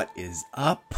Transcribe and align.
What 0.00 0.16
is 0.16 0.46
up? 0.54 0.94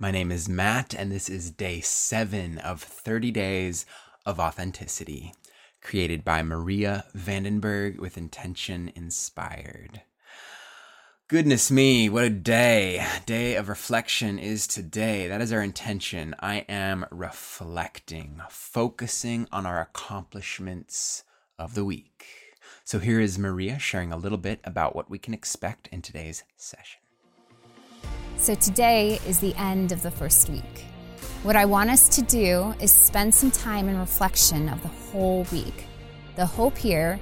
My 0.00 0.10
name 0.10 0.32
is 0.32 0.48
Matt, 0.48 0.92
and 0.92 1.12
this 1.12 1.28
is 1.28 1.52
day 1.52 1.80
seven 1.80 2.58
of 2.58 2.82
30 2.82 3.30
Days 3.30 3.86
of 4.26 4.40
Authenticity, 4.40 5.32
created 5.80 6.24
by 6.24 6.42
Maria 6.42 7.04
Vandenberg 7.16 8.00
with 8.00 8.18
Intention 8.18 8.90
Inspired. 8.96 10.02
Goodness 11.28 11.70
me, 11.70 12.08
what 12.08 12.24
a 12.24 12.28
day. 12.28 13.06
Day 13.24 13.54
of 13.54 13.68
reflection 13.68 14.36
is 14.40 14.66
today. 14.66 15.28
That 15.28 15.40
is 15.40 15.52
our 15.52 15.62
intention. 15.62 16.34
I 16.40 16.64
am 16.68 17.06
reflecting, 17.12 18.42
focusing 18.50 19.46
on 19.52 19.64
our 19.64 19.80
accomplishments 19.80 21.22
of 21.56 21.76
the 21.76 21.84
week. 21.84 22.26
So 22.82 22.98
here 22.98 23.20
is 23.20 23.38
Maria 23.38 23.78
sharing 23.78 24.12
a 24.12 24.16
little 24.16 24.38
bit 24.38 24.58
about 24.64 24.96
what 24.96 25.08
we 25.08 25.20
can 25.20 25.34
expect 25.34 25.88
in 25.92 26.02
today's 26.02 26.42
session. 26.56 26.99
So 28.40 28.54
today 28.54 29.20
is 29.26 29.38
the 29.38 29.54
end 29.56 29.92
of 29.92 30.00
the 30.00 30.10
first 30.10 30.48
week. 30.48 30.86
What 31.42 31.56
I 31.56 31.66
want 31.66 31.90
us 31.90 32.08
to 32.08 32.22
do 32.22 32.74
is 32.80 32.90
spend 32.90 33.34
some 33.34 33.50
time 33.50 33.86
in 33.86 33.98
reflection 33.98 34.70
of 34.70 34.80
the 34.80 34.88
whole 34.88 35.46
week. 35.52 35.84
The 36.36 36.46
hope 36.46 36.78
here 36.78 37.20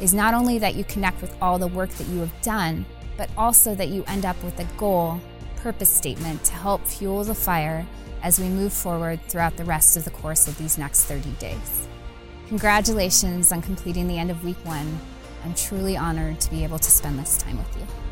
is 0.00 0.14
not 0.14 0.32
only 0.32 0.58
that 0.60 0.74
you 0.74 0.82
connect 0.84 1.20
with 1.20 1.36
all 1.42 1.58
the 1.58 1.66
work 1.68 1.90
that 1.90 2.08
you 2.08 2.20
have 2.20 2.40
done, 2.40 2.86
but 3.18 3.28
also 3.36 3.74
that 3.74 3.88
you 3.88 4.04
end 4.06 4.24
up 4.24 4.42
with 4.42 4.58
a 4.58 4.64
goal, 4.78 5.20
purpose 5.56 5.90
statement 5.90 6.42
to 6.44 6.54
help 6.54 6.80
fuel 6.86 7.24
the 7.24 7.34
fire 7.34 7.86
as 8.22 8.40
we 8.40 8.48
move 8.48 8.72
forward 8.72 9.20
throughout 9.28 9.58
the 9.58 9.64
rest 9.66 9.98
of 9.98 10.04
the 10.04 10.10
course 10.10 10.48
of 10.48 10.56
these 10.56 10.78
next 10.78 11.04
30 11.04 11.30
days. 11.32 11.88
Congratulations 12.48 13.52
on 13.52 13.60
completing 13.60 14.08
the 14.08 14.16
end 14.16 14.30
of 14.30 14.42
week 14.42 14.64
one. 14.64 14.98
I'm 15.44 15.52
truly 15.52 15.98
honored 15.98 16.40
to 16.40 16.50
be 16.50 16.64
able 16.64 16.78
to 16.78 16.90
spend 16.90 17.18
this 17.18 17.36
time 17.36 17.58
with 17.58 17.76
you. 17.76 18.03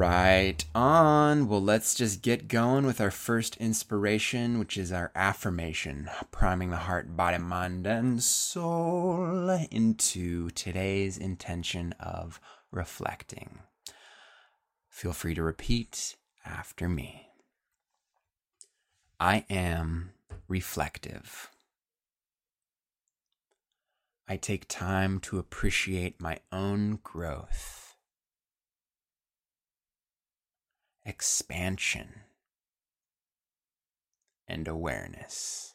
Right 0.00 0.64
on. 0.74 1.46
Well, 1.46 1.60
let's 1.60 1.94
just 1.94 2.22
get 2.22 2.48
going 2.48 2.86
with 2.86 3.02
our 3.02 3.10
first 3.10 3.58
inspiration, 3.58 4.58
which 4.58 4.78
is 4.78 4.92
our 4.92 5.12
affirmation, 5.14 6.08
priming 6.30 6.70
the 6.70 6.78
heart, 6.78 7.18
body, 7.18 7.36
mind, 7.36 7.86
and 7.86 8.22
soul 8.22 9.50
into 9.70 10.48
today's 10.52 11.18
intention 11.18 11.92
of 12.00 12.40
reflecting. 12.70 13.58
Feel 14.88 15.12
free 15.12 15.34
to 15.34 15.42
repeat 15.42 16.16
after 16.46 16.88
me. 16.88 17.26
I 19.20 19.44
am 19.50 20.12
reflective. 20.48 21.50
I 24.26 24.38
take 24.38 24.66
time 24.66 25.20
to 25.20 25.38
appreciate 25.38 26.22
my 26.22 26.38
own 26.50 27.00
growth. 27.02 27.89
Expansion, 31.04 32.22
and 34.46 34.66
awareness. 34.66 35.74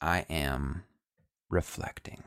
I 0.00 0.26
am 0.28 0.84
reflecting. 1.48 2.22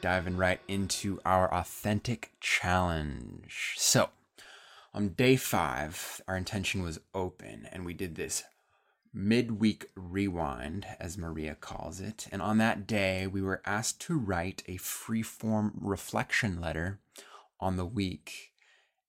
Diving 0.00 0.36
right 0.36 0.60
into 0.66 1.20
our 1.26 1.52
authentic 1.52 2.32
challenge. 2.40 3.74
So, 3.76 4.10
on 4.94 5.10
day 5.10 5.36
five, 5.36 6.22
our 6.26 6.36
intention 6.36 6.82
was 6.82 7.00
open, 7.14 7.68
and 7.70 7.84
we 7.84 7.92
did 7.92 8.14
this 8.14 8.44
midweek 9.12 9.86
rewind, 9.96 10.86
as 10.98 11.18
Maria 11.18 11.54
calls 11.54 12.00
it. 12.00 12.28
And 12.30 12.40
on 12.40 12.58
that 12.58 12.86
day, 12.86 13.26
we 13.26 13.42
were 13.42 13.62
asked 13.66 14.00
to 14.02 14.18
write 14.18 14.62
a 14.66 14.76
free-form 14.76 15.78
reflection 15.80 16.60
letter 16.60 17.00
on 17.58 17.76
the 17.76 17.86
week, 17.86 18.52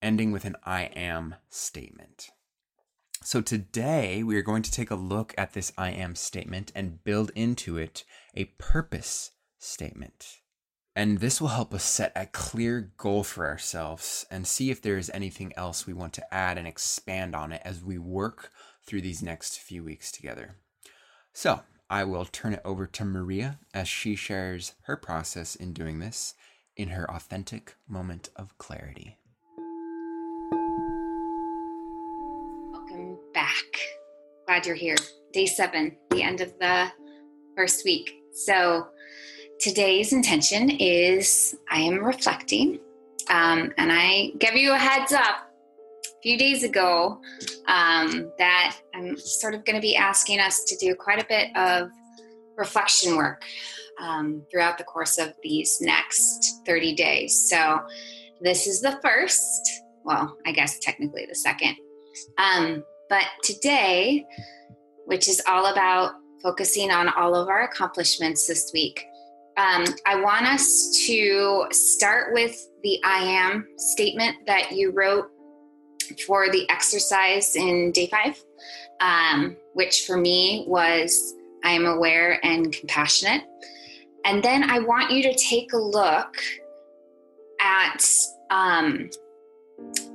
ending 0.02 0.32
with 0.32 0.46
an 0.46 0.56
I 0.64 0.84
am 0.96 1.36
statement. 1.50 2.30
So 3.24 3.40
today, 3.40 4.24
we 4.24 4.36
are 4.36 4.42
going 4.42 4.64
to 4.64 4.72
take 4.72 4.90
a 4.90 4.96
look 4.96 5.36
at 5.38 5.54
this 5.54 5.72
I 5.78 5.92
am 5.92 6.16
statement 6.16 6.72
and 6.74 7.04
build 7.04 7.32
into 7.36 7.78
it 7.78 8.04
a 8.34 8.46
purpose 8.46 9.32
statement. 9.60 10.40
And 10.96 11.20
this 11.20 11.40
will 11.40 11.50
help 11.50 11.74
us 11.74 11.84
set 11.84 12.12
a 12.16 12.26
clear 12.26 12.92
goal 12.98 13.24
for 13.24 13.46
ourselves 13.48 14.26
and 14.30 14.46
see 14.46 14.72
if 14.72 14.82
there 14.82 14.98
is 14.98 15.12
anything 15.14 15.54
else 15.56 15.86
we 15.86 15.94
want 15.94 16.14
to 16.14 16.34
add 16.34 16.58
and 16.58 16.68
expand 16.68 17.36
on 17.36 17.54
it 17.54 17.62
as 17.64 17.84
we 17.84 17.98
work 17.98 18.52
through 18.86 19.02
these 19.02 19.22
next 19.22 19.60
few 19.60 19.84
weeks 19.84 20.12
together. 20.12 20.56
So, 21.34 21.62
I 21.90 22.06
will 22.06 22.24
turn 22.24 22.54
it 22.54 22.62
over 22.64 22.88
to 22.88 23.04
Maria 23.04 23.60
as 23.74 23.90
she 23.90 24.16
shares 24.16 24.76
her 24.84 24.96
process 24.96 25.56
in 25.56 25.74
doing 25.74 26.00
this 26.00 26.36
in 26.78 26.90
her 26.90 27.10
authentic 27.12 27.76
moment 27.88 28.30
of 28.38 28.58
clarity. 28.58 29.18
Welcome 32.72 33.18
back. 33.34 33.66
Glad 34.48 34.66
you're 34.66 34.76
here. 34.76 34.96
Day 35.34 35.46
seven, 35.46 35.98
the 36.12 36.24
end 36.24 36.40
of 36.40 36.58
the 36.60 36.92
first 37.56 37.84
week. 37.84 38.22
So, 38.34 38.88
today's 39.60 40.14
intention 40.14 40.70
is 40.70 41.56
I 41.70 41.82
am 41.82 42.04
reflecting. 42.04 42.80
Um, 43.30 43.74
and 43.78 43.92
I 43.92 44.32
give 44.40 44.56
you 44.56 44.74
a 44.74 44.78
heads 44.78 45.14
up 45.14 45.51
few 46.22 46.38
days 46.38 46.64
ago 46.64 47.20
um, 47.68 48.32
that 48.38 48.78
I'm 48.94 49.18
sort 49.18 49.56
of 49.56 49.66
going 49.66 49.76
to 49.76 49.82
be 49.82 49.96
asking 49.96 50.40
us 50.40 50.64
to 50.66 50.76
do 50.78 50.96
quite 50.96 51.22
a 51.22 51.26
bit 51.28 51.56
of 51.56 51.90
reflection 52.58 53.16
work 53.16 53.44
um, 54.00 54.44
throughout 54.52 54.78
the 54.78 54.84
course 54.84 55.18
of 55.18 55.34
these 55.44 55.80
next 55.82 56.62
30 56.66 56.96
days. 56.96 57.48
So, 57.50 57.82
this 58.42 58.66
is 58.66 58.82
the 58.82 59.00
first, 59.04 59.84
well, 60.04 60.36
I 60.48 60.52
guess 60.52 60.80
technically 60.80 61.28
the 61.28 61.36
second. 61.36 61.76
Um, 62.40 62.84
but 63.08 63.26
today, 63.44 64.26
which 65.06 65.28
is 65.28 65.42
all 65.48 65.72
about 65.72 66.14
focusing 66.42 66.90
on 66.90 67.10
all 67.10 67.36
of 67.36 67.50
our 67.50 67.64
accomplishments 67.64 68.48
this 68.48 68.72
week, 68.74 69.06
um, 69.58 69.86
I 70.08 70.16
want 70.16 70.48
us 70.48 71.04
to 71.06 71.68
start 71.72 72.34
with 72.34 72.68
the 72.84 73.00
I 73.04 73.20
am 73.20 73.68
statement 73.78 74.38
that 74.48 74.72
you 74.72 74.92
wrote 74.92 75.30
for 76.20 76.50
the 76.50 76.70
exercise 76.70 77.56
in 77.56 77.92
day 77.92 78.08
five, 78.08 78.44
um, 79.00 79.58
which 79.74 80.06
for 80.06 80.18
me 80.18 80.66
was 80.68 81.36
I 81.64 81.72
am 81.72 81.86
aware 81.86 82.44
and 82.46 82.72
compassionate. 82.72 83.44
And 84.26 84.44
then 84.44 84.70
I 84.70 84.80
want 84.80 85.12
you 85.12 85.24
to 85.24 85.34
take 85.36 85.74
a 85.74 85.78
look 85.78 86.38
at 87.60 88.06
um, 88.50 89.10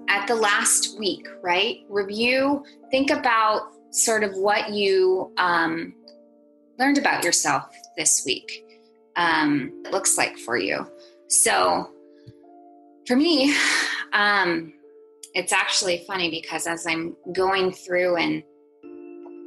at 0.08 0.26
the 0.26 0.34
last 0.34 0.98
week, 0.98 1.26
right? 1.42 1.78
Review, 1.88 2.64
think 2.90 3.10
about 3.10 3.72
sort 3.90 4.22
of 4.22 4.36
what 4.36 4.70
you 4.70 5.32
um, 5.36 5.94
learned 6.78 6.98
about 6.98 7.24
yourself 7.24 7.64
this 7.96 8.22
week. 8.24 8.64
Um, 9.16 9.82
it 9.84 9.92
looks 9.92 10.18
like 10.18 10.36
for 10.38 10.56
you. 10.56 10.86
So, 11.28 11.90
for 13.06 13.16
me, 13.16 13.56
um, 14.12 14.74
it's 15.36 15.52
actually 15.52 16.02
funny 16.06 16.30
because 16.30 16.66
as 16.66 16.86
I'm 16.86 17.14
going 17.34 17.70
through 17.70 18.16
and 18.16 18.42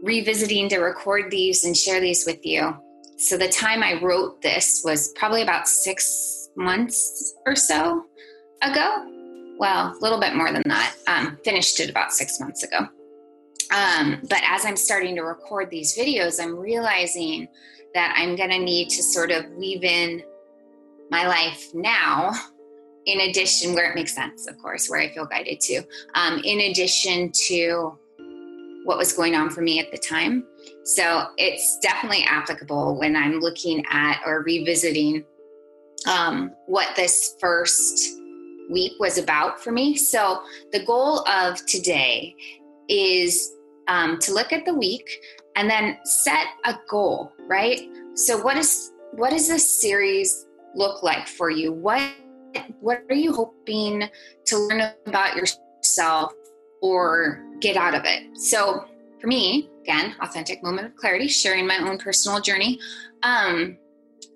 revisiting 0.04 0.70
to 0.70 0.78
record 0.78 1.32
these 1.32 1.66
and 1.66 1.76
share 1.76 2.00
these 2.00 2.26
with 2.28 2.46
you, 2.46 2.78
so 3.18 3.38
the 3.38 3.50
time 3.50 3.82
I 3.82 4.00
wrote 4.00 4.42
this 4.44 4.84
was 4.86 5.12
probably 5.16 5.41
about 5.41 5.68
six 5.68 6.50
months 6.56 7.34
or 7.47 7.56
so 7.56 8.06
ago. 8.62 9.56
Well, 9.58 9.97
a 9.97 10.00
little 10.00 10.20
bit 10.20 10.36
more 10.36 10.53
than 10.53 10.62
that. 10.68 10.96
Um, 11.08 11.40
finished 11.44 11.80
it 11.80 11.90
about 11.90 12.14
six 12.14 12.40
months 12.40 12.64
ago. 12.64 12.88
Um, 13.72 14.22
but 14.30 14.42
as 14.47 14.66
I'm 14.66 14.78
starting 14.78 15.16
to 15.16 15.24
record 15.24 15.72
these 15.72 15.97
videos, 15.97 16.42
I'm 16.42 16.56
realizing 16.56 17.47
that 17.96 18.14
I'm 18.16 18.35
going 18.35 18.52
to 18.52 18.59
need 18.59 18.90
to 18.92 19.02
sort 19.02 19.32
of 19.32 19.50
weave 19.53 19.84
in 19.84 20.22
my 21.09 21.28
life 21.28 21.70
now 21.74 22.32
in 23.11 23.29
addition, 23.29 23.73
where 23.73 23.90
it 23.90 23.96
makes 23.96 24.14
sense, 24.14 24.47
of 24.47 24.58
course, 24.58 24.90
where 24.90 25.00
I 25.00 25.09
feel 25.09 25.26
guided 25.26 25.59
to, 25.61 25.84
um, 26.16 26.41
in 26.44 26.59
addition 26.72 27.32
to 27.47 27.97
what 28.84 28.97
was 28.97 29.14
going 29.14 29.35
on 29.35 29.50
for 29.50 29.61
me 29.61 29.79
at 29.79 29.91
the 29.91 29.97
time. 29.97 30.46
So 30.84 31.26
it's 31.38 31.79
definitely 31.82 32.23
applicable 32.23 32.97
when 32.97 33.16
I'm 33.16 33.40
looking 33.40 33.84
at 33.90 34.22
or 34.26 34.44
revisiting 34.44 35.26
um, 36.08 36.52
what 36.67 36.96
this 36.96 37.35
first 37.40 38.20
week 38.70 38.94
was 39.00 39.17
about 39.17 39.61
for 39.61 39.72
me. 39.72 39.96
So 39.96 40.41
the 40.72 40.84
goal 40.84 41.28
of 41.28 41.66
today 41.66 42.35
is 42.88 43.52
um, 43.88 44.20
to 44.20 44.34
look 44.34 44.53
at 44.53 44.66
the 44.66 44.73
week 44.73 45.09
and 45.56 45.70
then 45.70 45.97
set 46.03 46.46
a 46.66 46.76
goal, 46.90 47.34
right? 47.47 47.82
So 48.16 48.41
what 48.41 48.58
is 48.58 48.91
what 49.14 49.32
does 49.32 49.47
this 49.47 49.82
series 49.82 50.46
look 50.76 51.02
like 51.03 51.28
for 51.28 51.50
you? 51.50 51.73
What 51.73 52.11
what 52.79 53.03
are 53.09 53.16
you 53.16 53.34
hoping 53.34 54.09
to 54.46 54.57
learn 54.57 54.91
about 55.05 55.35
yourself 55.35 56.34
or 56.81 57.43
get 57.59 57.78
out 57.78 57.96
of 57.96 58.03
it? 58.05 58.37
So, 58.37 58.85
for 59.19 59.28
me, 59.28 59.69
again, 59.81 60.16
authentic 60.22 60.63
moment 60.63 60.87
of 60.87 60.96
clarity, 60.96 61.28
sharing 61.28 61.67
my 61.67 61.78
own 61.78 61.97
personal 61.97 62.40
journey. 62.40 62.79
Um, 63.23 63.78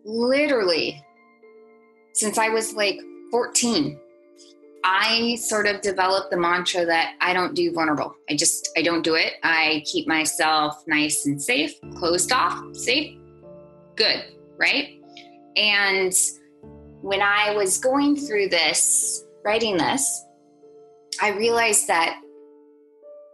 literally, 0.03 1.03
since 2.13 2.37
I 2.37 2.49
was 2.49 2.73
like 2.73 2.99
14, 3.31 3.99
I 4.83 5.35
sort 5.35 5.65
of 5.65 5.81
developed 5.81 6.29
the 6.31 6.37
mantra 6.37 6.85
that 6.85 7.15
I 7.21 7.33
don't 7.33 7.55
do 7.55 7.71
vulnerable. 7.71 8.15
I 8.29 8.35
just, 8.35 8.69
I 8.77 8.81
don't 8.81 9.01
do 9.01 9.15
it. 9.15 9.33
I 9.41 9.83
keep 9.85 10.07
myself 10.07 10.83
nice 10.87 11.25
and 11.25 11.41
safe, 11.41 11.79
closed 11.95 12.33
off, 12.33 12.61
safe, 12.75 13.17
good, 13.95 14.25
right? 14.57 14.99
And 15.55 16.13
when 17.03 17.21
I 17.21 17.53
was 17.53 17.79
going 17.79 18.15
through 18.15 18.47
this, 18.47 19.25
writing 19.43 19.75
this, 19.75 20.23
I 21.21 21.31
realized 21.31 21.85
that 21.89 22.17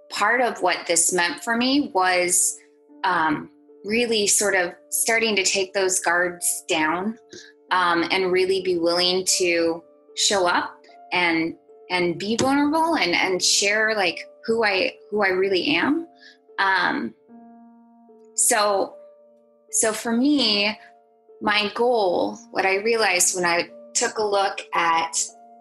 part 0.10 0.42
of 0.42 0.60
what 0.63 0.88
this 0.88 1.13
meant 1.13 1.44
for 1.44 1.56
me 1.56 1.92
was 1.94 2.57
um, 3.04 3.51
really 3.86 4.25
sort 4.25 4.56
of 4.56 4.74
starting 4.89 5.36
to 5.36 5.44
take 5.44 5.71
those 5.74 6.00
guards 6.00 6.63
down 6.68 7.19
um, 7.69 8.06
and 8.10 8.31
really 8.31 8.63
be 8.63 8.80
willing 8.80 9.24
to 9.38 9.83
show 10.15 10.48
up 10.48 10.75
and 11.12 11.56
and 11.92 12.18
be 12.18 12.36
vulnerable 12.38 12.95
and 12.95 13.13
and 13.13 13.42
share 13.42 13.94
like 13.95 14.27
who 14.45 14.65
I 14.65 14.95
who 15.12 15.24
I 15.24 15.30
really 15.30 15.75
am. 15.75 16.07
Um, 16.57 17.13
so 18.33 18.95
so 19.69 19.94
for 19.94 20.12
me, 20.12 20.75
my 21.41 21.71
goal, 21.74 22.38
what 22.51 22.65
I 22.65 22.77
realized 22.77 23.36
when 23.36 23.45
I 23.45 23.69
took 23.94 24.18
a 24.18 24.24
look 24.24 24.62
at 24.74 25.18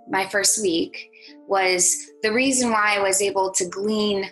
my 0.08 0.26
first 0.26 0.62
week 0.62 1.10
was 1.46 1.96
the 2.22 2.32
reason 2.32 2.70
why 2.70 2.96
I 2.96 3.00
was 3.00 3.22
able 3.22 3.50
to 3.52 3.68
glean 3.68 4.30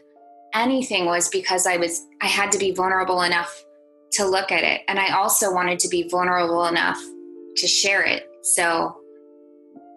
anything 0.54 1.06
was 1.06 1.28
because 1.28 1.66
I 1.66 1.76
was 1.76 2.06
I 2.22 2.26
had 2.26 2.50
to 2.52 2.58
be 2.58 2.72
vulnerable 2.72 3.22
enough 3.22 3.64
to 4.12 4.26
look 4.26 4.50
at 4.50 4.64
it 4.64 4.82
and 4.88 4.98
I 4.98 5.14
also 5.14 5.52
wanted 5.52 5.78
to 5.81 5.88
be 5.88 6.08
vulnerable 6.08 6.66
enough 6.66 6.98
to 7.56 7.66
share 7.66 8.02
it. 8.02 8.28
So 8.43 8.96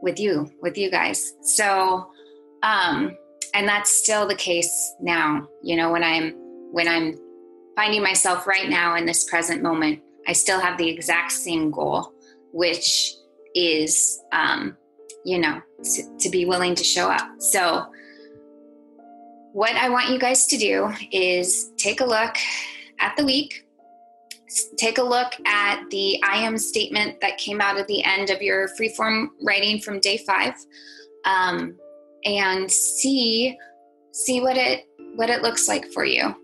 with 0.01 0.19
you, 0.19 0.51
with 0.62 0.78
you 0.78 0.92
guys. 0.92 1.34
So 1.42 2.10
um 2.63 3.16
and 3.54 3.68
that's 3.68 3.90
still 3.90 4.28
the 4.28 4.36
case 4.36 4.94
now, 5.00 5.48
you 5.63 5.75
know, 5.75 5.92
when 5.92 6.04
I'm 6.04 6.34
when 6.72 6.88
I'm 6.88 7.18
finding 7.75 8.04
myself 8.04 8.46
right 8.46 8.69
now 8.69 8.96
in 8.96 9.06
this 9.06 9.30
present 9.30 9.63
moment, 9.63 10.01
I 10.27 10.33
still 10.33 10.60
have 10.60 10.77
the 10.77 10.89
exact 10.89 11.31
same 11.31 11.71
goal, 11.71 12.13
which 12.51 13.16
is 13.56 14.21
um 14.31 14.77
you 15.25 15.38
know, 15.38 15.62
to, 15.83 16.18
to 16.18 16.30
be 16.30 16.45
willing 16.45 16.75
to 16.75 16.83
show 16.83 17.10
up. 17.10 17.27
So 17.39 17.86
what 19.51 19.75
I 19.75 19.89
want 19.89 20.10
you 20.10 20.19
guys 20.19 20.45
to 20.48 20.57
do 20.57 20.94
is 21.12 21.71
take 21.77 22.01
a 22.01 22.06
look 22.06 22.36
at 23.00 23.18
the 23.18 23.25
week, 23.25 23.66
take 24.77 24.98
a 24.98 25.04
look 25.04 25.33
at 25.45 25.83
the 25.89 26.22
I 26.24 26.38
am 26.38 26.57
statement 26.57 27.19
that 27.22 27.38
came 27.38 27.60
out 27.60 27.77
at 27.77 27.88
the 27.88 28.04
end 28.04 28.30
of 28.30 28.42
your 28.42 28.69
freeform 28.80 29.27
writing 29.42 29.81
from 29.81 30.00
day 30.00 30.18
five, 30.18 30.54
um, 31.25 31.77
and 32.25 32.72
see 32.72 33.57
see 34.12 34.42
what 34.42 34.57
it 34.57 34.86
what 35.15 35.30
it 35.30 35.42
looks 35.42 35.68
like 35.68 35.92
for 35.92 36.06
you. 36.06 36.36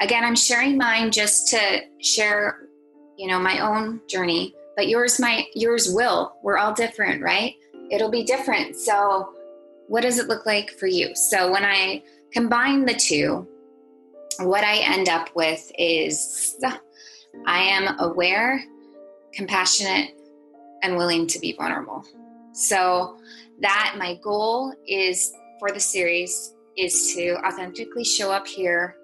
Again, 0.00 0.24
I'm 0.24 0.36
sharing 0.36 0.76
mine 0.76 1.10
just 1.10 1.48
to 1.50 1.80
share, 2.00 2.68
you 3.16 3.28
know, 3.28 3.38
my 3.38 3.60
own 3.60 4.00
journey, 4.08 4.54
but 4.76 4.88
yours 4.88 5.20
my 5.20 5.46
yours 5.54 5.92
will. 5.92 6.36
We're 6.42 6.58
all 6.58 6.72
different, 6.72 7.22
right? 7.22 7.54
It'll 7.90 8.10
be 8.10 8.24
different. 8.24 8.76
So, 8.76 9.34
what 9.88 10.02
does 10.02 10.18
it 10.18 10.28
look 10.28 10.46
like 10.46 10.70
for 10.70 10.86
you? 10.86 11.14
So 11.14 11.52
when 11.52 11.64
I 11.64 12.02
combine 12.32 12.84
the 12.84 12.94
two, 12.94 13.46
what 14.40 14.64
I 14.64 14.78
end 14.78 15.08
up 15.08 15.28
with 15.36 15.70
is 15.78 16.56
I 17.46 17.58
am 17.60 17.98
aware, 18.00 18.64
compassionate, 19.34 20.10
and 20.82 20.96
willing 20.96 21.26
to 21.28 21.38
be 21.38 21.52
vulnerable. 21.52 22.04
So 22.52 23.18
that 23.60 23.96
my 23.98 24.16
goal 24.22 24.72
is 24.86 25.32
for 25.58 25.70
the 25.70 25.80
series 25.80 26.54
is 26.76 27.14
to 27.14 27.36
authentically 27.46 28.04
show 28.04 28.32
up 28.32 28.46
here 28.46 28.96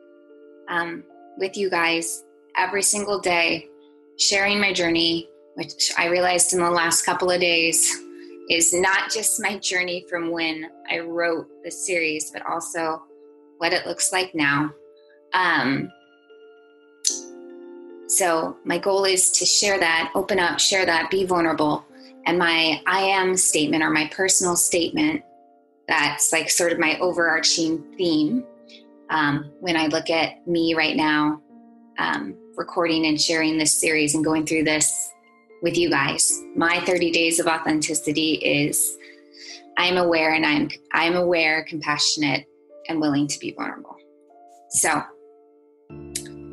um, 0.69 1.05
with 1.39 1.57
you 1.57 1.71
guys 1.71 2.25
every 2.57 2.83
single 2.83 3.21
day, 3.21 3.69
sharing 4.21 4.61
my 4.61 4.73
journey, 4.73 5.29
which 5.55 5.91
I 5.97 6.07
realized 6.07 6.53
in 6.53 6.61
the 6.61 6.71
last 6.71 7.03
couple 7.03 7.31
of 7.31 7.41
days 7.41 7.99
is 8.51 8.73
not 8.75 9.11
just 9.11 9.41
my 9.41 9.59
journey 9.59 10.05
from 10.09 10.31
when 10.31 10.67
I 10.91 10.99
wrote 10.99 11.49
the 11.65 11.71
series, 11.71 12.31
but 12.31 12.45
also 12.47 13.03
what 13.59 13.73
it 13.73 13.87
looks 13.87 14.13
like 14.13 14.35
now. 14.35 14.73
Um, 15.33 15.91
so 18.09 18.57
my 18.65 18.77
goal 18.77 19.05
is 19.05 19.31
to 19.33 19.47
share 19.47 19.79
that, 19.79 20.11
open 20.15 20.39
up, 20.39 20.59
share 20.59 20.85
that, 20.85 21.11
be 21.11 21.25
vulnerable. 21.25 21.85
And 22.27 22.39
my 22.39 22.83
I 22.87 23.03
am 23.03 23.37
statement 23.37 23.83
or 23.83 23.91
my 23.91 24.09
personal 24.09 24.57
statement, 24.57 25.23
that's 25.87 26.33
like 26.33 26.51
sort 26.51 26.73
of 26.73 26.79
my 26.79 26.99
overarching 26.99 27.83
theme. 27.97 28.45
Um, 29.11 29.53
when 29.61 29.77
I 29.77 29.87
look 29.87 30.11
at 30.11 30.47
me 30.47 30.75
right 30.75 30.97
now, 30.97 31.41
um, 31.99 32.37
recording 32.57 33.07
and 33.07 33.21
sharing 33.21 33.59
this 33.59 33.79
series 33.79 34.15
and 34.15 34.25
going 34.25 34.47
through 34.47 34.65
this 34.65 35.13
with 35.63 35.77
you 35.77 35.91
guys, 35.91 36.43
my 36.57 36.81
30 36.81 37.11
days 37.11 37.39
of 37.39 37.47
authenticity 37.47 38.35
is 38.35 38.97
I'm 39.77 39.97
aware 39.97 40.35
and 40.35 40.45
I'm 40.45 40.69
I'm 40.93 41.17
aware, 41.17 41.65
compassionate, 41.65 42.47
and 42.89 43.01
willing 43.01 43.27
to 43.29 43.39
be 43.39 43.53
vulnerable. 43.53 43.97
So, 44.71 45.03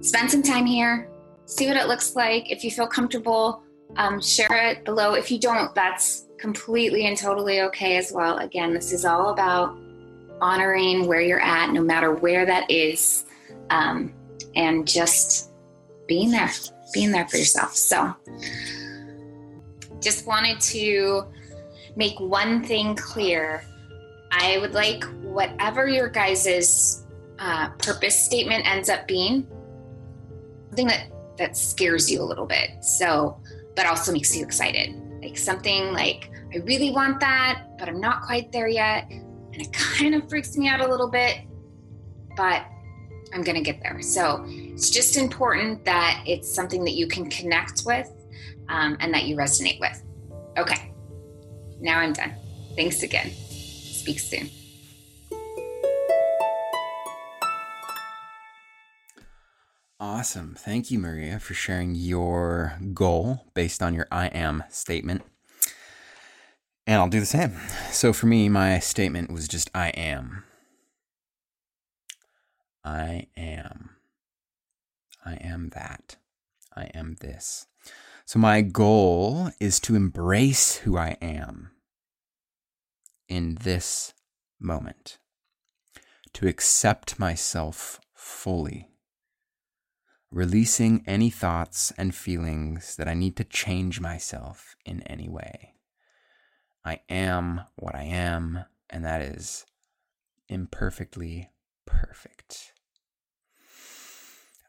spend 0.02 0.32
some 0.32 0.42
time 0.42 0.66
here, 0.66 1.10
see 1.46 1.68
what 1.68 1.78
it 1.78 1.88
looks 1.88 2.16
like. 2.16 2.50
If 2.52 2.64
you 2.64 2.72
feel 2.72 2.88
comfortable, 2.88 3.64
um, 3.96 4.22
share 4.22 4.70
it 4.70 4.86
below. 4.86 5.14
If 5.14 5.32
you 5.32 5.40
don't, 5.40 5.74
that's 5.76 6.26
completely 6.38 7.06
and 7.06 7.18
totally 7.18 7.62
okay 7.62 7.98
as 7.98 8.12
well. 8.12 8.38
Again, 8.38 8.74
this 8.74 8.92
is 8.92 9.06
all 9.06 9.30
about 9.30 9.78
honoring 10.42 11.08
where 11.08 11.22
you're 11.22 11.42
at, 11.42 11.72
no 11.72 11.82
matter 11.82 12.14
where 12.14 12.46
that 12.46 12.70
is, 12.70 13.26
um, 13.70 14.14
and 14.56 14.88
just 14.88 15.47
being 16.08 16.32
there, 16.32 16.50
being 16.94 17.12
there 17.12 17.28
for 17.28 17.38
yourself. 17.38 17.76
So, 17.76 18.16
just 20.00 20.28
wanted 20.28 20.60
to 20.62 21.24
make 21.96 22.20
one 22.20 22.64
thing 22.64 22.96
clear 22.96 23.64
I 24.32 24.58
would 24.60 24.74
like 24.74 25.04
whatever 25.22 25.88
your 25.88 26.10
guys's 26.10 27.06
uh, 27.40 27.70
purpose 27.80 28.22
statement 28.22 28.68
ends 28.70 28.90
up 28.90 29.08
being, 29.08 29.48
something 30.70 30.88
that 30.88 31.08
that 31.38 31.56
scares 31.56 32.10
you 32.10 32.22
a 32.22 32.26
little 32.26 32.46
bit. 32.46 32.84
So, 32.84 33.40
but 33.76 33.86
also 33.86 34.12
makes 34.12 34.36
you 34.36 34.44
excited. 34.44 34.96
Like 35.22 35.38
something 35.38 35.94
like 35.94 36.32
I 36.54 36.58
really 36.60 36.92
want 36.92 37.20
that, 37.20 37.64
but 37.78 37.88
I'm 37.90 38.00
not 38.00 38.24
quite 38.24 38.52
there 38.52 38.68
yet, 38.68 39.10
and 39.10 39.62
it 39.62 39.72
kind 39.74 40.16
of 40.16 40.28
freaks 40.30 40.58
me 40.58 40.68
out 40.68 40.82
a 40.82 40.88
little 40.88 41.10
bit, 41.10 41.40
but 42.36 42.66
I'm 43.34 43.44
gonna 43.44 43.62
get 43.62 43.82
there. 43.82 44.02
So 44.02 44.46
it's 44.48 44.90
just 44.90 45.18
important 45.18 45.86
that 45.86 46.24
it's 46.26 46.54
something 46.54 46.84
that 46.86 46.94
you 46.94 47.08
can 47.08 47.30
connect 47.30 47.84
with 47.86 48.10
um, 48.70 48.98
and 49.00 49.14
that 49.14 49.26
you 49.26 49.36
resonate 49.36 49.80
with. 49.80 50.04
Okay, 50.58 50.94
now 51.80 52.00
I'm 52.00 52.14
done. 52.14 52.34
Thanks 52.76 53.04
again 53.04 53.32
speak 54.08 54.20
soon. 54.20 54.50
Awesome. 60.00 60.56
Thank 60.58 60.92
you, 60.92 61.00
Maria, 61.00 61.40
for 61.40 61.54
sharing 61.54 61.96
your 61.96 62.78
goal 62.94 63.48
based 63.54 63.82
on 63.82 63.94
your 63.94 64.08
I 64.12 64.28
am 64.28 64.64
statement. 64.70 65.24
And 66.86 67.02
I'll 67.02 67.10
do 67.10 67.20
the 67.20 67.26
same. 67.26 67.58
So 67.92 68.14
for 68.14 68.28
me, 68.28 68.48
my 68.48 68.80
statement 68.80 69.32
was 69.32 69.48
just 69.48 69.70
I 69.76 69.90
am. 69.90 70.44
I 72.88 73.28
am. 73.36 73.98
I 75.26 75.34
am 75.34 75.72
that. 75.74 76.16
I 76.74 76.86
am 76.94 77.18
this. 77.20 77.68
So 78.26 78.40
my 78.40 78.62
goal 78.62 79.52
is 79.60 79.82
to 79.82 79.96
embrace 79.96 80.78
who 80.78 80.98
I 80.98 81.18
am 81.22 81.72
in 83.28 83.56
this 83.56 84.14
moment, 84.58 85.18
to 86.32 86.48
accept 86.48 87.20
myself 87.20 88.00
fully, 88.14 88.88
releasing 90.32 91.04
any 91.06 91.30
thoughts 91.30 91.92
and 91.98 92.16
feelings 92.16 92.96
that 92.96 93.10
I 93.10 93.16
need 93.16 93.36
to 93.36 93.44
change 93.44 94.00
myself 94.00 94.78
in 94.86 95.02
any 95.04 95.28
way. 95.28 95.74
I 96.86 97.02
am 97.10 97.64
what 97.76 97.96
I 97.96 98.04
am, 98.04 98.64
and 98.90 99.04
that 99.04 99.22
is 99.22 99.66
imperfectly 100.48 101.50
perfect. 101.86 102.72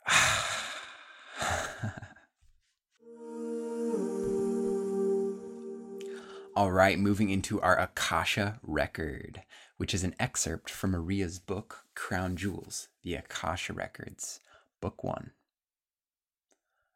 All 6.56 6.72
right, 6.72 6.98
moving 6.98 7.30
into 7.30 7.60
our 7.60 7.78
Akasha 7.78 8.58
record, 8.62 9.42
which 9.76 9.94
is 9.94 10.04
an 10.04 10.14
excerpt 10.18 10.70
from 10.70 10.92
Maria's 10.92 11.38
book, 11.38 11.84
Crown 11.94 12.36
Jewels 12.36 12.88
The 13.02 13.14
Akasha 13.14 13.72
Records 13.72 14.40
Book 14.80 15.04
1. 15.04 15.32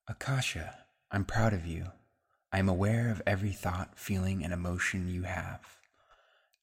Akasha, 0.09 0.79
I'm 1.11 1.25
proud 1.25 1.53
of 1.53 1.67
you. 1.67 1.87
I 2.53 2.59
am 2.59 2.69
aware 2.69 3.11
of 3.11 3.23
every 3.27 3.53
thought, 3.53 3.99
feeling, 3.99 4.45
and 4.45 4.53
emotion 4.53 5.09
you 5.09 5.23
have. 5.23 5.79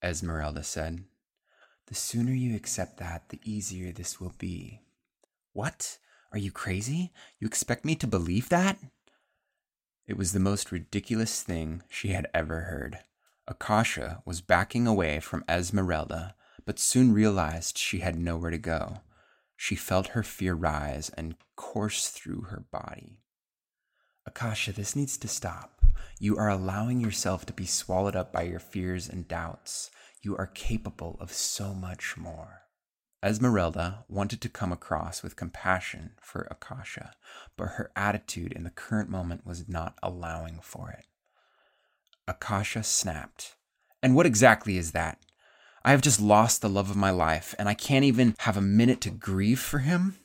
Esmeralda 0.03 0.63
said, 0.63 1.03
The 1.88 1.96
sooner 1.96 2.32
you 2.32 2.56
accept 2.56 2.98
that, 3.00 3.29
the 3.29 3.39
easier 3.44 3.91
this 3.91 4.20
will 4.20 4.34
be. 4.38 4.82
What? 5.53 5.98
Are 6.31 6.38
you 6.38 6.51
crazy? 6.51 7.12
You 7.39 7.48
expect 7.48 7.86
me 7.86 7.95
to 7.95 8.07
believe 8.07 8.50
that? 8.50 8.77
It 10.05 10.17
was 10.17 10.31
the 10.31 10.39
most 10.39 10.71
ridiculous 10.71 11.41
thing 11.41 11.83
she 11.89 12.09
had 12.09 12.27
ever 12.33 12.62
heard. 12.62 13.00
Akasha 13.48 14.21
was 14.25 14.41
backing 14.41 14.86
away 14.86 15.19
from 15.19 15.43
Esmeralda, 15.50 16.36
but 16.65 16.77
soon 16.77 17.13
realized 17.13 17.77
she 17.77 18.00
had 18.00 18.17
nowhere 18.17 18.51
to 18.51 18.59
go. 18.59 19.00
She 19.55 19.75
felt 19.75 20.09
her 20.09 20.24
fear 20.24 20.53
rise 20.53 21.09
and 21.17 21.36
course 21.55 22.09
through 22.09 22.41
her 22.43 22.63
body. 22.71 23.17
Akasha, 24.25 24.71
this 24.71 24.95
needs 24.95 25.17
to 25.17 25.27
stop. 25.27 25.83
You 26.19 26.38
are 26.38 26.50
allowing 26.50 27.00
yourself 27.00 27.45
to 27.48 27.53
be 27.53 27.65
swallowed 27.65 28.15
up 28.15 28.31
by 28.31 28.43
your 28.43 28.59
fears 28.59 29.09
and 29.09 29.27
doubts. 29.27 29.89
You 30.21 30.38
are 30.38 30.48
capable 30.48 31.17
of 31.19 31.33
so 31.33 31.74
much 31.74 32.15
more. 32.17 32.62
Esmeralda 33.21 34.05
wanted 34.07 34.39
to 34.41 34.49
come 34.49 34.71
across 34.71 35.21
with 35.21 35.35
compassion 35.35 36.11
for 36.21 36.47
Akasha, 36.49 37.11
but 37.57 37.69
her 37.69 37.91
attitude 37.95 38.53
in 38.53 38.63
the 38.63 38.69
current 38.69 39.09
moment 39.09 39.45
was 39.45 39.67
not 39.67 39.95
allowing 40.01 40.59
for 40.61 40.91
it. 40.91 41.05
Akasha 42.27 42.83
snapped. 42.83 43.55
And 44.01 44.15
what 44.15 44.25
exactly 44.25 44.77
is 44.77 44.91
that? 44.91 45.19
I 45.83 45.91
have 45.91 46.01
just 46.01 46.21
lost 46.21 46.61
the 46.61 46.69
love 46.69 46.89
of 46.89 46.95
my 46.95 47.09
life, 47.09 47.55
and 47.59 47.67
I 47.67 47.73
can't 47.73 48.05
even 48.05 48.35
have 48.39 48.55
a 48.55 48.61
minute 48.61 49.01
to 49.01 49.09
grieve 49.09 49.59
for 49.59 49.79
him? 49.79 50.17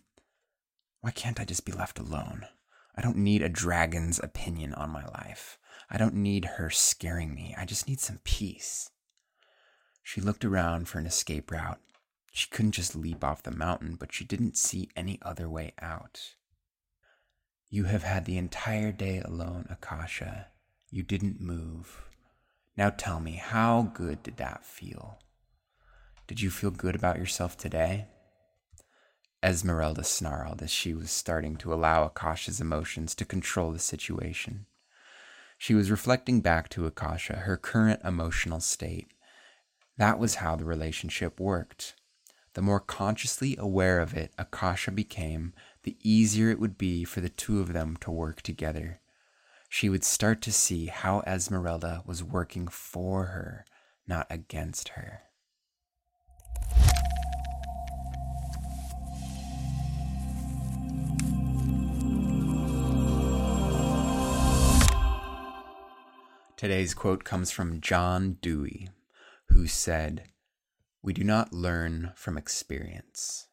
Why 1.00 1.10
can't 1.10 1.40
I 1.40 1.44
just 1.44 1.64
be 1.64 1.72
left 1.72 1.98
alone? 1.98 2.46
I 2.96 3.02
don't 3.02 3.16
need 3.16 3.42
a 3.42 3.48
dragon's 3.48 4.20
opinion 4.22 4.72
on 4.74 4.90
my 4.90 5.04
life. 5.04 5.58
I 5.90 5.96
don't 5.96 6.14
need 6.14 6.44
her 6.44 6.70
scaring 6.70 7.34
me. 7.34 7.54
I 7.58 7.64
just 7.64 7.88
need 7.88 8.00
some 8.00 8.20
peace. 8.24 8.90
She 10.02 10.20
looked 10.20 10.44
around 10.44 10.88
for 10.88 10.98
an 10.98 11.06
escape 11.06 11.50
route. 11.50 11.80
She 12.36 12.48
couldn't 12.50 12.72
just 12.72 12.96
leap 12.96 13.22
off 13.22 13.44
the 13.44 13.52
mountain, 13.52 13.94
but 13.94 14.12
she 14.12 14.24
didn't 14.24 14.56
see 14.56 14.90
any 14.96 15.20
other 15.22 15.48
way 15.48 15.72
out. 15.80 16.34
You 17.70 17.84
have 17.84 18.02
had 18.02 18.24
the 18.24 18.36
entire 18.36 18.90
day 18.90 19.20
alone, 19.20 19.66
Akasha. 19.70 20.48
You 20.90 21.04
didn't 21.04 21.40
move. 21.40 22.02
Now 22.76 22.90
tell 22.90 23.20
me, 23.20 23.34
how 23.34 23.92
good 23.94 24.24
did 24.24 24.36
that 24.38 24.64
feel? 24.64 25.20
Did 26.26 26.40
you 26.40 26.50
feel 26.50 26.72
good 26.72 26.96
about 26.96 27.18
yourself 27.18 27.56
today? 27.56 28.08
Esmeralda 29.40 30.02
snarled 30.02 30.60
as 30.60 30.72
she 30.72 30.92
was 30.92 31.12
starting 31.12 31.54
to 31.58 31.72
allow 31.72 32.02
Akasha's 32.02 32.60
emotions 32.60 33.14
to 33.14 33.24
control 33.24 33.70
the 33.70 33.78
situation. 33.78 34.66
She 35.56 35.74
was 35.74 35.88
reflecting 35.88 36.40
back 36.40 36.68
to 36.70 36.86
Akasha 36.86 37.36
her 37.36 37.56
current 37.56 38.00
emotional 38.04 38.58
state. 38.58 39.06
That 39.98 40.18
was 40.18 40.36
how 40.36 40.56
the 40.56 40.64
relationship 40.64 41.38
worked. 41.38 41.94
The 42.54 42.62
more 42.62 42.78
consciously 42.78 43.56
aware 43.58 43.98
of 43.98 44.14
it 44.14 44.32
Akasha 44.38 44.92
became, 44.92 45.54
the 45.82 45.96
easier 46.00 46.50
it 46.50 46.60
would 46.60 46.78
be 46.78 47.02
for 47.02 47.20
the 47.20 47.28
two 47.28 47.60
of 47.60 47.72
them 47.72 47.96
to 47.98 48.12
work 48.12 48.42
together. 48.42 49.00
She 49.68 49.88
would 49.88 50.04
start 50.04 50.40
to 50.42 50.52
see 50.52 50.86
how 50.86 51.22
Esmeralda 51.26 52.04
was 52.06 52.22
working 52.22 52.68
for 52.68 53.24
her, 53.26 53.64
not 54.06 54.28
against 54.30 54.90
her. 54.90 55.22
Today's 66.56 66.94
quote 66.94 67.24
comes 67.24 67.50
from 67.50 67.80
John 67.80 68.38
Dewey, 68.40 68.90
who 69.46 69.66
said, 69.66 70.28
We 71.04 71.12
do 71.12 71.22
not 71.22 71.52
learn 71.52 72.12
from 72.16 72.38
experience, 72.38 73.48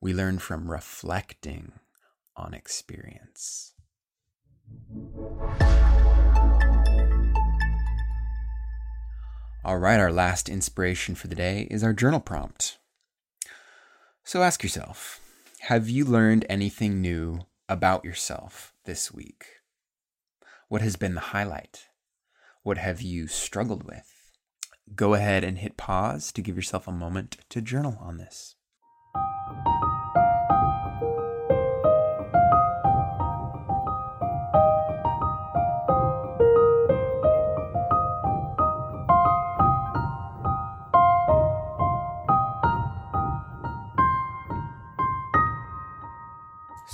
we 0.00 0.14
learn 0.14 0.38
from 0.38 0.70
reflecting 0.70 1.72
on 2.36 2.54
experience. 2.54 3.72
All 9.64 9.78
right, 9.78 9.98
our 9.98 10.12
last 10.12 10.48
inspiration 10.48 11.16
for 11.16 11.26
the 11.26 11.34
day 11.34 11.66
is 11.68 11.82
our 11.82 11.92
journal 11.92 12.20
prompt. 12.20 12.78
So 14.22 14.44
ask 14.44 14.62
yourself 14.62 15.18
Have 15.62 15.88
you 15.88 16.04
learned 16.04 16.46
anything 16.48 17.00
new 17.00 17.40
about 17.68 18.04
yourself 18.04 18.72
this 18.84 19.12
week? 19.12 19.46
What 20.68 20.82
has 20.82 20.94
been 20.94 21.16
the 21.16 21.20
highlight? 21.34 21.88
What 22.62 22.78
have 22.78 23.02
you 23.02 23.26
struggled 23.26 23.82
with? 23.82 24.17
Go 24.94 25.14
ahead 25.14 25.44
and 25.44 25.58
hit 25.58 25.76
pause 25.76 26.32
to 26.32 26.42
give 26.42 26.56
yourself 26.56 26.88
a 26.88 26.92
moment 26.92 27.38
to 27.50 27.60
journal 27.60 27.98
on 28.00 28.16
this. 28.16 28.56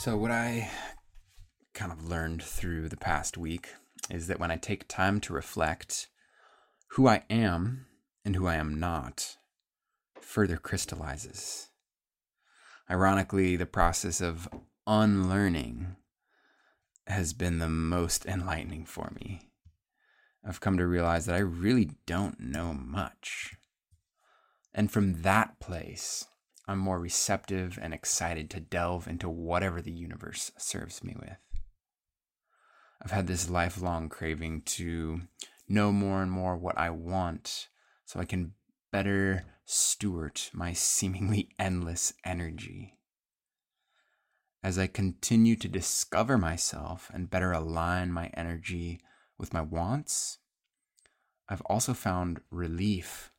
So, 0.05 0.19
what 0.19 0.31
I 0.31 0.69
kind 1.73 1.91
of 1.91 2.05
learned 2.07 2.43
through 2.43 2.91
the 2.91 2.97
past 2.97 3.39
week 3.39 3.69
is 4.11 4.27
that 4.27 4.39
when 4.39 4.51
I 4.51 4.57
take 4.57 4.87
time 4.87 5.19
to 5.21 5.33
reflect, 5.33 6.09
who 6.93 7.09
I 7.09 7.25
am 7.29 7.87
and 8.25 8.37
who 8.37 8.47
I 8.47 8.57
am 8.57 8.79
not 8.79 9.37
further 10.21 10.57
crystallizes. 10.57 11.69
Ironically, 12.91 13.57
the 13.57 13.67
process 13.67 14.21
of 14.21 14.49
unlearning 14.87 15.97
has 17.07 17.33
been 17.33 17.59
the 17.59 17.69
most 17.69 18.27
enlightening 18.27 18.85
for 18.85 19.13
me. 19.15 19.51
I've 20.47 20.61
come 20.61 20.77
to 20.79 20.87
realize 20.87 21.27
that 21.27 21.35
I 21.35 21.39
really 21.39 21.91
don't 22.07 22.39
know 22.39 22.75
much. 22.75 23.55
And 24.75 24.91
from 24.91 25.23
that 25.23 25.61
place, 25.61 26.27
I'm 26.67 26.79
more 26.79 26.99
receptive 26.99 27.79
and 27.81 27.95
excited 27.95 28.51
to 28.51 28.61
delve 28.61 29.07
into 29.07 29.29
whatever 29.29 29.81
the 29.81 29.93
universe 29.93 30.51
serves 30.59 31.05
me 31.05 31.15
with. 31.19 31.37
I've 33.03 33.11
had 33.11 33.27
this 33.27 33.51
lifelong 33.51 34.09
craving 34.09 34.63
to 34.63 35.23
know 35.75 35.93
more 35.93 36.23
and 36.23 36.31
more 36.31 36.57
what 36.57 36.79
I 36.79 36.91
want 36.91 37.69
so 38.05 38.21
I 38.21 38.25
can 38.25 38.53
better 38.93 39.45
steward 39.65 40.41
my 40.53 40.73
seemingly 40.73 41.51
endless 41.59 42.13
energy. 42.25 42.99
As 44.63 44.79
I 44.79 44.87
continue 44.87 45.57
to 45.57 45.69
discover 45.69 46.39
myself 46.39 47.11
and 47.13 47.29
better 47.29 47.53
align 47.53 48.13
my 48.13 48.29
energy 48.35 49.01
with 49.37 49.53
my 49.53 49.61
wants, 49.61 50.39
I've 51.49 51.61
also 51.63 51.93
found 51.93 52.41
relief 52.51 53.31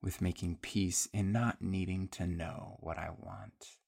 with 0.00 0.20
making 0.20 0.58
peace 0.62 1.08
in 1.12 1.32
not 1.32 1.62
needing 1.62 2.06
to 2.08 2.26
know 2.26 2.76
what 2.80 2.98
I 2.98 3.10
want. 3.18 3.78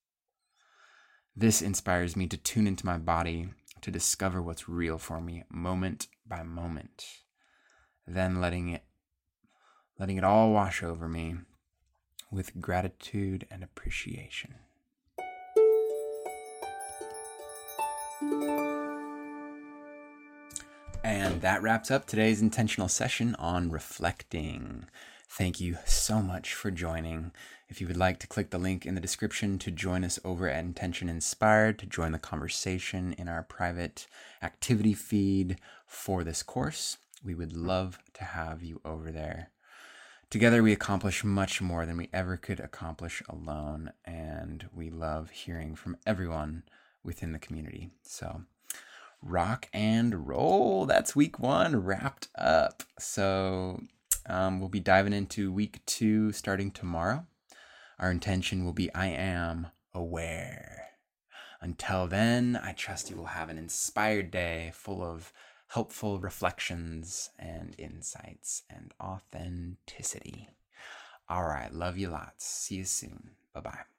This 1.37 1.63
inspires 1.63 2.17
me 2.17 2.27
to 2.29 2.37
tune 2.37 2.67
into 2.67 2.87
my 2.87 2.99
body 2.99 3.51
to 3.81 3.91
discover 3.91 4.41
what's 4.41 4.69
real 4.69 4.99
for 4.99 5.21
me 5.21 5.45
moment 5.51 6.09
by 6.27 6.43
moment. 6.43 7.24
Then 8.07 8.41
letting 8.41 8.69
it 8.69 8.83
letting 9.99 10.17
it 10.17 10.25
all 10.25 10.53
wash 10.53 10.83
over 10.83 11.09
me 11.09 11.37
with 12.31 12.61
gratitude 12.61 13.47
and 13.51 13.63
appreciation. 13.63 14.57
And 21.05 21.43
that 21.43 21.63
wraps 21.63 21.91
up 21.91 22.07
today's 22.07 22.43
intentional 22.43 22.89
session 22.89 23.35
on 23.37 23.71
reflecting. 23.71 24.87
Thank 25.29 25.61
you 25.61 25.79
so 25.85 26.23
much 26.23 26.55
for 26.55 26.71
joining. 26.71 27.33
If 27.69 27.81
you 27.81 27.87
would 27.87 27.97
like 27.97 28.19
to 28.21 28.27
click 28.27 28.51
the 28.51 28.59
link 28.59 28.87
in 28.87 28.95
the 28.95 29.01
description 29.01 29.59
to 29.59 29.71
join 29.71 30.05
us 30.05 30.19
over 30.25 30.49
at 30.49 30.65
Intention 30.65 31.09
Inspired, 31.09 31.79
to 31.81 31.87
join 31.87 32.13
the 32.13 32.19
conversation 32.19 33.13
in 33.15 33.29
our 33.29 33.43
private 33.43 34.07
activity 34.43 34.95
feed 34.95 35.59
for 35.87 36.25
this 36.25 36.43
course, 36.43 36.99
we 37.25 37.35
would 37.35 37.57
love 37.57 37.99
to 38.15 38.25
have 38.25 38.63
you 38.63 38.81
over 38.85 39.11
there. 39.11 39.51
Together, 40.31 40.63
we 40.63 40.73
accomplish 40.73 41.23
much 41.23 41.63
more 41.63 41.87
than 41.87 41.97
we 41.97 42.11
ever 42.13 42.37
could 42.37 42.61
accomplish 42.61 43.23
alone, 43.29 43.93
and 44.05 44.69
we 44.75 44.91
love 44.91 45.31
hearing 45.31 45.75
from 45.77 45.97
everyone 46.07 46.65
within 47.03 47.33
the 47.33 47.39
community. 47.39 47.91
So, 48.03 48.43
rock 49.23 49.69
and 49.73 50.27
roll. 50.27 50.87
That's 50.87 51.15
week 51.15 51.39
one 51.39 51.77
wrapped 51.77 52.29
up. 52.37 52.83
So, 52.99 53.81
um, 54.27 54.61
we'll 54.61 54.69
be 54.69 54.81
diving 54.81 55.13
into 55.13 55.53
week 55.53 55.85
two 55.87 56.33
starting 56.33 56.71
tomorrow. 56.71 57.27
Our 57.99 58.11
intention 58.11 58.65
will 58.65 58.73
be 58.73 58.93
I 58.95 59.07
am 59.07 59.69
aware. 59.93 60.89
Until 61.61 62.07
then, 62.07 62.59
I 62.63 62.73
trust 62.73 63.09
you 63.09 63.17
will 63.17 63.27
have 63.27 63.49
an 63.49 63.57
inspired 63.57 64.31
day 64.31 64.73
full 64.75 65.03
of 65.03 65.33
helpful 65.75 66.21
reflections 66.21 67.31
and 67.37 67.75
insights 67.79 68.63
and 68.71 68.95
authenticity. 69.03 70.49
All 71.29 71.43
right, 71.43 71.73
love 71.73 71.99
you 71.99 72.09
lots. 72.11 72.47
See 72.47 72.77
you 72.77 72.85
soon. 72.85 73.33
Bye 73.53 73.61
bye. 73.61 73.94